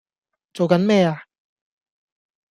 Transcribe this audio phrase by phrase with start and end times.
[0.53, 1.25] 做緊咩呀